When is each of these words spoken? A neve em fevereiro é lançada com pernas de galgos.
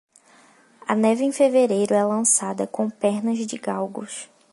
A 0.87 0.95
neve 0.95 1.23
em 1.23 1.31
fevereiro 1.31 1.93
é 1.93 2.03
lançada 2.03 2.65
com 2.65 2.89
pernas 2.89 3.37
de 3.45 3.55
galgos. 3.55 4.27